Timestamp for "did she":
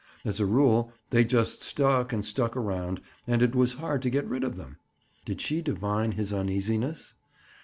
5.25-5.61